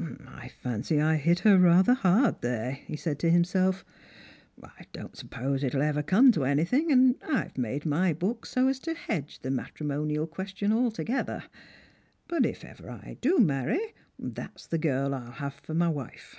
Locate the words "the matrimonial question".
9.40-10.72